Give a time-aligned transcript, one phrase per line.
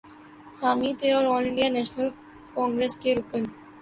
[0.61, 2.09] حامی تھے اور آل انڈیا نیشنل
[2.53, 3.43] کانگریس کے رکن